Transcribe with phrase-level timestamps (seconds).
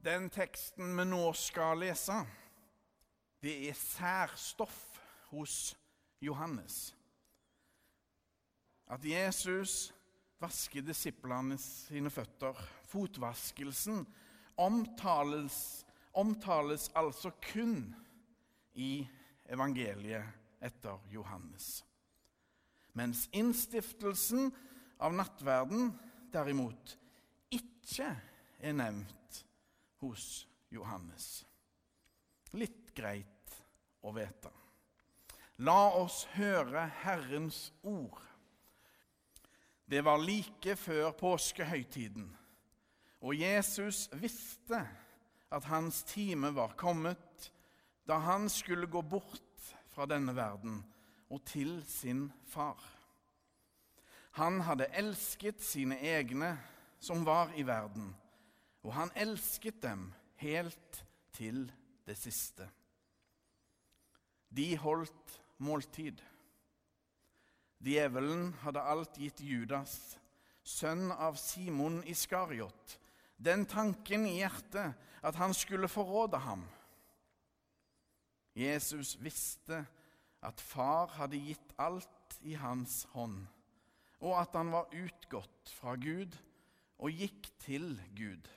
[0.00, 2.22] Den teksten vi nå skal lese,
[3.44, 4.78] det er særstoff
[5.28, 5.74] hos
[6.24, 6.94] Johannes.
[8.88, 9.92] At Jesus
[10.40, 12.56] vasker disiplene sine føtter.
[12.88, 14.06] Fotvaskelsen
[14.56, 15.84] omtales,
[16.16, 17.92] omtales altså kun
[18.72, 19.04] i
[19.52, 20.24] evangeliet
[20.64, 21.84] etter Johannes.
[22.96, 24.48] Mens innstiftelsen
[25.00, 25.92] av nattverden
[26.32, 26.96] derimot
[27.52, 28.10] ikke
[28.60, 29.44] er nevnt
[30.00, 31.44] hos Johannes.
[32.56, 33.60] Litt greit
[34.02, 34.50] å vite.
[35.60, 38.20] La oss høre Herrens ord.
[39.84, 42.28] Det var like før påskehøytiden,
[43.20, 44.78] og Jesus visste
[45.50, 47.50] at hans time var kommet
[48.08, 50.78] da han skulle gå bort fra denne verden
[51.30, 52.78] og til sin far.
[54.38, 56.54] Han hadde elsket sine egne
[57.02, 58.14] som var i verden,
[58.84, 60.08] og han elsket dem
[60.40, 61.02] helt
[61.36, 61.66] til
[62.08, 62.66] det siste.
[64.50, 66.20] De holdt måltid.
[67.80, 69.94] Djevelen hadde alt gitt Judas,
[70.64, 72.98] sønn av Simon Iskariot,
[73.40, 76.66] den tanken i hjertet at han skulle forråde ham.
[78.56, 79.84] Jesus visste
[80.44, 83.44] at far hadde gitt alt i hans hånd,
[84.20, 86.36] og at han var utgått fra Gud
[87.00, 88.48] og gikk til Gud.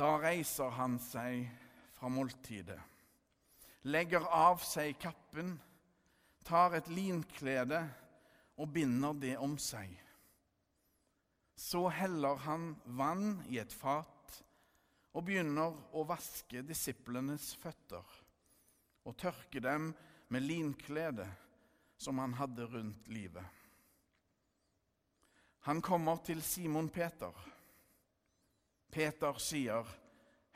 [0.00, 1.42] Da reiser han seg
[1.92, 2.78] fra måltidet,
[3.92, 5.58] legger av seg kappen,
[6.48, 7.82] tar et linklede
[8.56, 9.92] og binder det om seg.
[11.52, 14.40] Så heller han vann i et fat
[15.12, 18.16] og begynner å vaske disiplenes føtter
[19.04, 19.92] og tørke dem
[20.32, 21.28] med linkledet
[22.00, 23.44] som han hadde rundt livet.
[25.68, 27.34] Han kommer til Simon Peter.
[29.00, 29.86] Peter sier,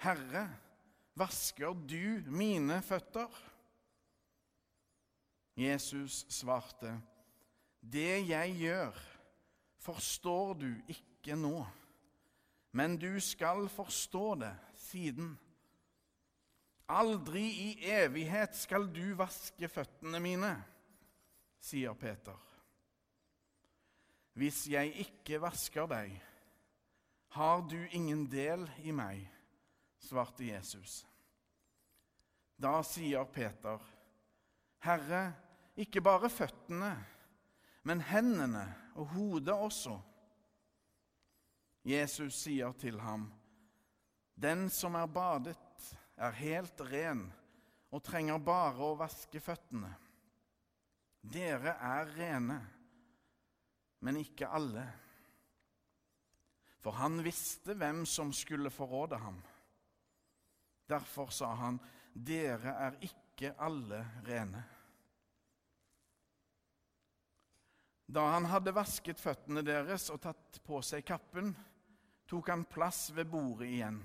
[0.04, 0.48] 'Herre,
[1.16, 3.38] vasker du mine føtter?'
[5.56, 7.00] Jesus svarte,
[7.80, 8.98] 'Det jeg gjør,
[9.78, 11.64] forstår du ikke nå,
[12.72, 15.38] men du skal forstå det siden.'
[16.88, 20.52] Aldri i evighet skal du vaske føttene mine,
[21.60, 22.36] sier Peter.
[24.36, 26.20] Hvis jeg ikke vasker deg,
[27.34, 29.24] har du ingen del i meg,
[29.98, 31.00] svarte Jesus.
[32.54, 33.82] Da sier Peter,
[34.86, 35.24] Herre,
[35.74, 36.92] ikke bare føttene,
[37.90, 38.62] men hendene
[38.94, 39.96] og hodet også.
[41.82, 43.26] Jesus sier til ham,
[44.34, 47.26] Den som er badet, er helt ren
[47.90, 49.90] og trenger bare å vaske føttene.
[51.18, 52.62] Dere er rene,
[54.06, 54.86] men ikke alle.
[56.84, 59.38] For han visste hvem som skulle forråde ham.
[60.86, 61.78] Derfor sa han,
[62.12, 64.60] dere er ikke alle rene.
[68.04, 71.54] Da han hadde vasket føttene deres og tatt på seg kappen,
[72.28, 74.02] tok han plass ved bordet igjen.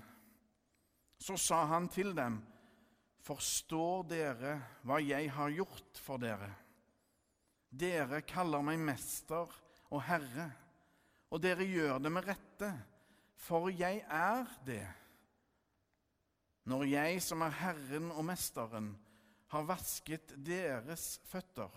[1.19, 2.39] Så sa han til dem,
[3.19, 4.53] Forstår dere
[4.87, 6.47] hva jeg har gjort for dere?
[7.69, 9.51] Dere kaller meg mester
[9.91, 10.47] og herre,
[11.29, 12.69] og dere gjør det med rette,
[13.39, 14.85] for jeg er det.
[16.69, 18.91] Når jeg som er Herren og Mesteren,
[19.49, 21.71] har vasket deres føtter,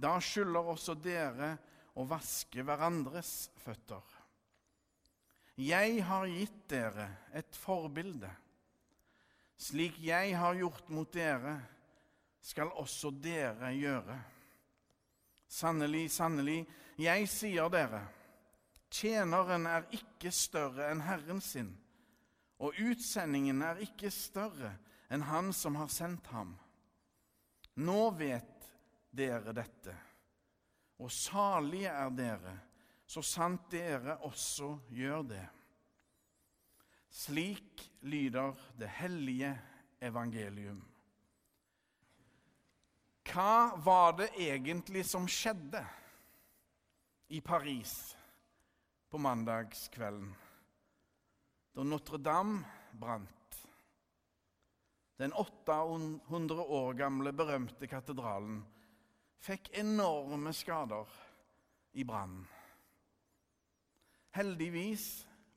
[0.00, 1.50] da skylder også dere
[1.94, 4.02] å vaske hverandres føtter.
[5.60, 7.06] Jeg har gitt dere
[7.36, 8.30] et forbilde.
[9.60, 11.58] Slik jeg har gjort mot dere,
[12.44, 14.16] skal også dere gjøre.
[15.48, 16.64] Sannelig, sannelig,
[16.98, 18.02] jeg sier dere,
[18.94, 21.72] tjeneren er ikke større enn Herren sin,
[22.62, 24.76] og utsendingen er ikke større
[25.12, 26.54] enn Han som har sendt ham.
[27.74, 28.68] Nå vet
[29.10, 29.94] dere dette,
[31.02, 32.54] og salige er dere
[33.06, 35.44] så sant dere også gjør det.
[37.14, 39.52] Slik lyder det hellige
[40.02, 40.80] evangelium.
[43.24, 45.82] Hva var det egentlig som skjedde
[47.34, 48.14] i Paris
[49.14, 50.34] på mandagskvelden,
[51.72, 53.58] da Notre-Dame brant?
[55.16, 58.56] Den 800 år gamle, berømte katedralen
[59.38, 61.12] fikk enorme skader
[61.94, 62.40] i brannen.
[64.34, 65.04] Heldigvis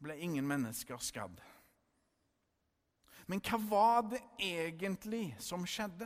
[0.06, 1.40] ble ingen mennesker skadd.
[3.26, 6.06] Men hva var det egentlig som skjedde?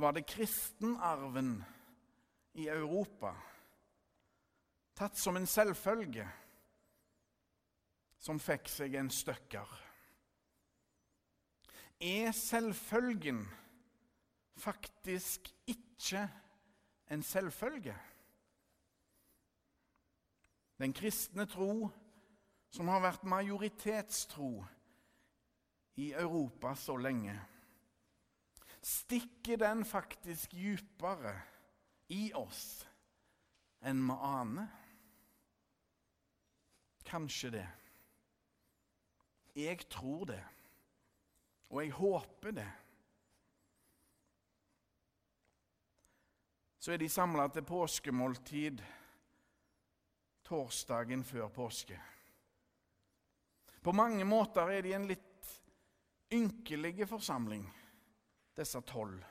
[0.00, 1.58] Var det kristenarven
[2.56, 3.34] i Europa
[4.96, 6.24] tatt som en selvfølge
[8.26, 9.68] som fikk seg en støkker.
[12.02, 13.44] Er selvfølgen
[14.60, 16.24] faktisk ikke
[17.12, 17.94] en selvfølge?
[20.76, 21.88] Den kristne tro,
[22.68, 24.50] som har vært majoritetstro
[25.96, 27.36] i Europa så lenge,
[28.84, 31.32] stikker den faktisk dypere
[32.12, 32.84] i oss
[33.86, 34.85] enn vi aner?
[37.06, 37.66] Kanskje det.
[39.56, 40.42] Jeg tror det,
[41.70, 42.68] og jeg håper det.
[46.78, 48.82] Så er de samla til påskemåltid
[50.46, 51.96] torsdagen før påske.
[53.82, 55.50] På mange måter er de en litt
[56.34, 57.64] ynkelige forsamling,
[58.56, 59.24] disse tolv.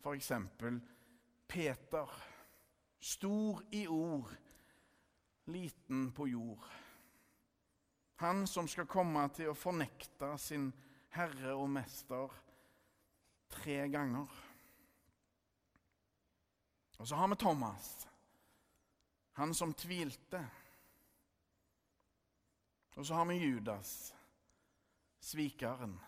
[0.00, 0.78] For eksempel
[1.48, 2.10] Peter,
[3.00, 4.32] stor i ord,
[5.46, 6.64] liten på jord.
[8.16, 10.70] Han som skal komme til å fornekte sin
[11.16, 12.32] herre og mester
[13.52, 14.30] tre ganger.
[16.96, 18.08] Og så har vi Thomas,
[19.36, 20.40] han som tvilte.
[22.96, 24.14] Og så har vi Judas,
[25.20, 25.98] svikeren.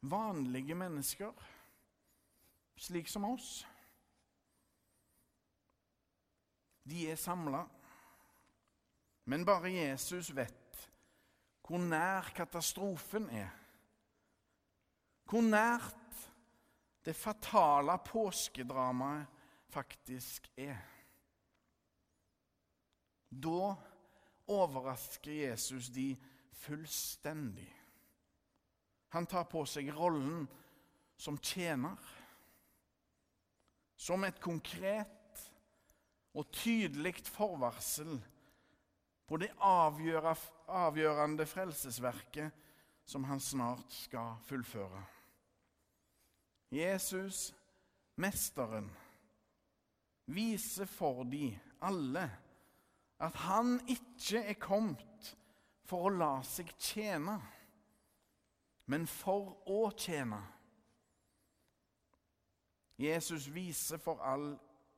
[0.00, 1.32] Vanlige mennesker,
[2.76, 3.66] slik som oss.
[6.84, 7.64] De er samla.
[9.24, 10.60] Men bare Jesus vet
[11.64, 13.52] hvor nær katastrofen er.
[15.24, 16.26] Hvor nært
[17.04, 19.26] det fatale påskedramaet
[19.72, 20.76] faktisk er.
[23.32, 23.74] Da
[24.46, 26.12] overrasker Jesus de
[26.52, 27.70] fullstendig.
[29.08, 30.44] Han tar på seg rollen
[31.16, 31.98] som tjener.
[33.96, 35.23] Som et konkret
[36.34, 38.16] og tydelig forvarsel
[39.26, 42.50] på det avgjørende frelsesverket
[43.06, 45.02] som han snart skal fullføre.
[46.74, 47.54] Jesus,
[48.16, 48.90] Mesteren,
[50.26, 51.52] viser for de
[51.82, 52.24] alle
[53.22, 55.30] at han ikke er kommet
[55.84, 57.36] for å la seg tjene,
[58.90, 60.40] men for å tjene.
[63.00, 64.52] Jesus viser for all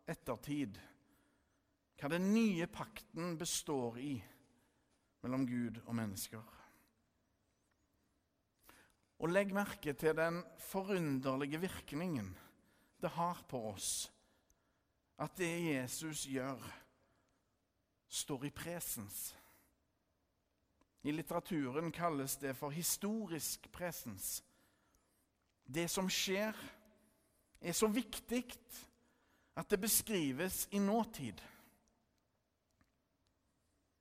[0.06, 0.76] ettertid
[1.96, 4.14] hva den nye pakten består i
[5.24, 6.44] mellom Gud og mennesker.
[9.16, 12.34] Og legg merke til den forunderlige virkningen
[13.00, 14.10] det har på oss
[15.16, 16.60] at det Jesus gjør,
[18.08, 19.34] står i presens.
[21.02, 24.42] I litteraturen kalles det for historisk presens.
[25.64, 26.56] Det som skjer,
[27.60, 28.44] er så viktig
[29.56, 31.40] at det beskrives i nåtid.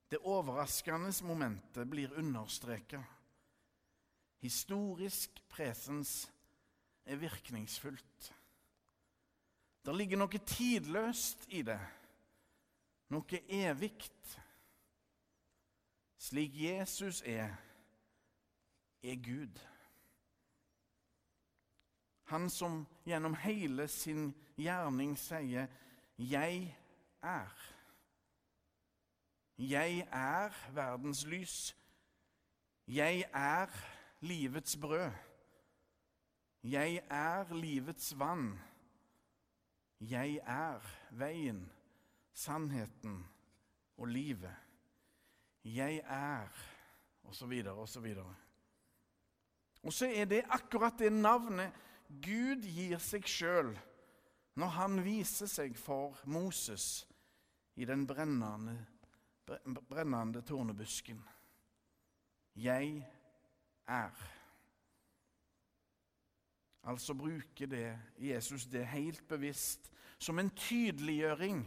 [0.10, 3.04] Det overraskende momentet blir understreka.
[4.40, 6.32] Historisk presens
[7.06, 8.34] er virkningsfullt.
[9.86, 11.80] Det ligger noe tidløst i det,
[13.14, 14.36] noe evigt.
[16.18, 17.54] Slik Jesus er,
[19.06, 19.62] er Gud.
[22.34, 25.68] Han som gjennom hele sin gjerning sier
[26.18, 26.78] 'Jeg
[27.22, 27.75] er'.
[29.58, 31.76] Jeg er verdens lys.
[32.88, 33.68] Jeg er
[34.20, 35.12] livets brød.
[36.64, 38.60] Jeg er livets vann.
[40.00, 40.82] Jeg er
[41.12, 41.72] veien,
[42.34, 43.26] sannheten
[43.98, 44.56] og livet.
[45.64, 46.50] Jeg er
[47.24, 48.36] Og så videre og så videre.
[49.84, 51.74] Og så er det akkurat det navnet
[52.08, 53.72] Gud gir seg sjøl
[54.56, 57.08] når han viser seg for Moses
[57.76, 58.78] i den brennende
[59.90, 61.24] brennende tornebusken.
[62.56, 63.08] Jeg
[63.88, 64.12] er.
[66.84, 71.66] Altså bruker det Jesus det helt bevisst som en tydeliggjøring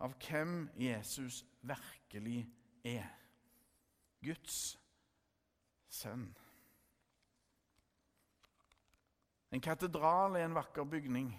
[0.00, 2.44] av hvem Jesus virkelig
[2.84, 3.06] er.
[4.20, 4.78] Guds
[5.88, 6.28] sønn.
[9.50, 11.32] En katedral er en vakker bygning,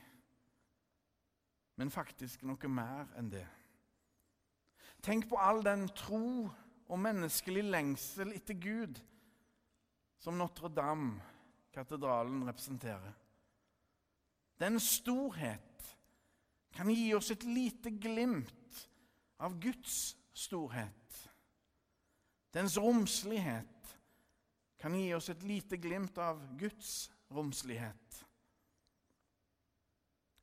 [1.76, 3.46] men faktisk noe mer enn det.
[5.02, 6.50] Tenk på all den tro
[6.92, 9.00] og menneskelig lengsel etter Gud
[10.22, 13.14] som Notre-Dame-katedralen representerer.
[14.62, 15.98] Den storhet
[16.76, 18.88] kan gi oss et lite glimt
[19.42, 21.30] av Guds storhet.
[22.54, 23.98] Dens romslighet
[24.82, 28.26] kan gi oss et lite glimt av Guds romslighet.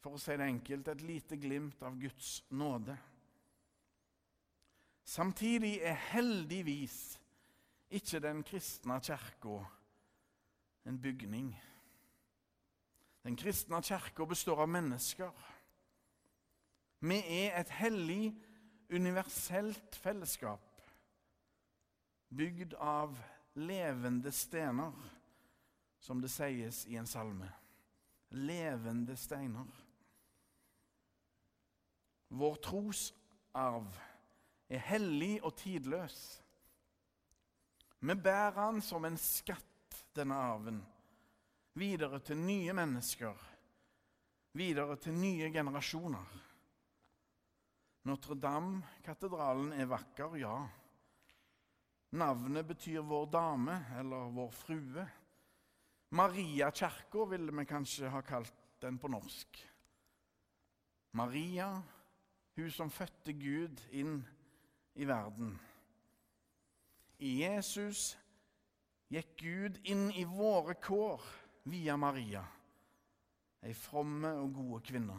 [0.02, 2.96] For å si det enkelt et lite glimt av Guds nåde.
[5.08, 7.20] Samtidig er heldigvis
[7.90, 9.62] ikke den kristne kirka
[10.84, 11.54] en bygning.
[13.22, 15.30] Den kristne kirka består av mennesker.
[17.00, 18.36] Vi er et hellig,
[18.92, 20.82] universelt fellesskap
[22.28, 23.16] bygd av
[23.54, 24.92] levende stener,
[26.00, 27.48] som det sies i en salme.
[28.30, 29.72] Levende steiner.
[32.28, 33.88] Vår trosarv
[34.68, 36.18] er hellig og tidløs.
[38.00, 39.64] Vi bærer den som en skatt,
[40.14, 40.78] denne arven,
[41.78, 43.34] videre til nye mennesker,
[44.58, 46.36] videre til nye generasjoner.
[48.08, 50.56] Notre-Dame-katedralen er vakker, ja.
[52.18, 55.04] Navnet betyr Vår Dame eller Vår Frue.
[56.16, 59.60] Mariakirka ville vi kanskje ha kalt den på norsk.
[61.18, 61.68] Maria,
[62.56, 64.22] hun som fødte Gud inn
[64.98, 65.52] i verden.
[67.18, 68.12] I Jesus
[69.10, 71.22] gikk Gud inn i våre kår
[71.70, 72.42] via Maria,
[73.62, 75.18] ei fromme og gode kvinne.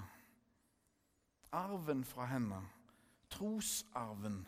[1.56, 2.60] Arven fra henne,
[3.32, 4.44] trosarven,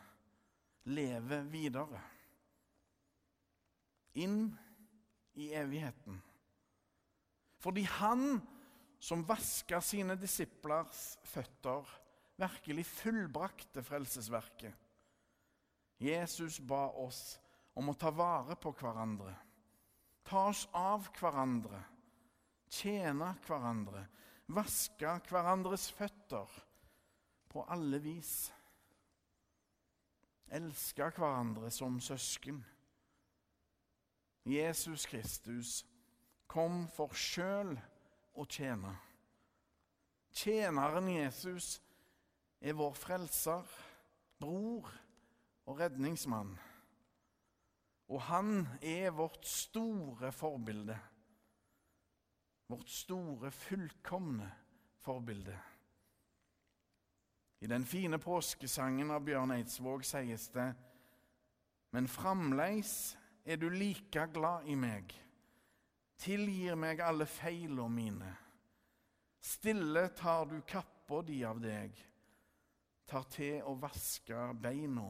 [0.91, 2.01] lever videre.
[4.21, 4.51] Inn
[5.39, 6.19] i evigheten.
[7.61, 8.41] Fordi han
[9.01, 11.87] som vaska sine disiplers føtter,
[12.41, 14.80] virkelig fullbrakte frelsesverket.
[16.01, 17.37] Jesus ba oss
[17.77, 19.35] om å ta vare på hverandre,
[20.25, 21.77] ta oss av hverandre,
[22.71, 24.07] tjene hverandre,
[24.49, 26.55] vaske hverandres føtter
[27.51, 28.33] på alle vis.
[30.51, 32.57] Elske hverandre som søsken.
[34.49, 35.75] Jesus Kristus
[36.49, 37.75] kom for sjøl
[38.33, 38.95] å tjene.
[40.33, 41.75] Tjeneren Jesus
[42.59, 43.69] er vår frelser,
[44.41, 44.89] bror
[45.71, 46.51] og redningsmann.
[48.11, 50.97] Og han er vårt store forbilde.
[52.67, 54.51] Vårt store, fullkomne
[54.99, 55.55] forbilde.
[57.61, 60.71] I den fine påskesangen av Bjørn Eidsvåg sies det
[61.93, 65.11] Men framleis er du like glad i meg,
[66.17, 68.31] tilgir meg alle feila mine.
[69.41, 71.95] Stille tar du kappa di av deg,
[73.05, 75.09] tar til å vaske beina